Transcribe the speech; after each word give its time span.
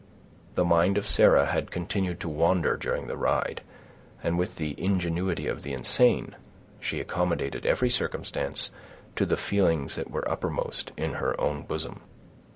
The 0.55 0.65
mind 0.65 0.97
of 0.97 1.05
Sarah 1.05 1.45
had 1.45 1.69
continued 1.69 2.19
to 2.21 2.27
wander 2.27 2.75
during 2.75 3.05
the 3.05 3.15
ride, 3.15 3.61
and, 4.23 4.35
with 4.35 4.55
the 4.55 4.73
ingenuity 4.83 5.45
of 5.47 5.61
the 5.61 5.73
insane, 5.73 6.35
she 6.79 6.99
accommodated 6.99 7.67
every 7.67 7.91
circumstance 7.91 8.71
to 9.15 9.27
the 9.27 9.37
feelings 9.37 9.97
that 9.97 10.09
were 10.09 10.27
uppermost 10.27 10.91
in 10.97 11.13
her 11.13 11.39
own 11.39 11.61
bosom. 11.61 12.01